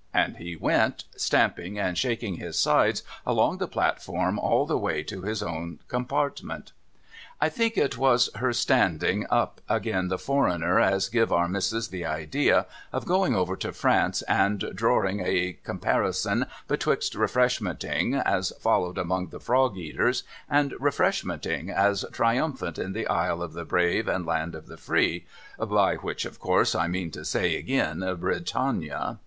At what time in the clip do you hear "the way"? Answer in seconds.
4.64-5.02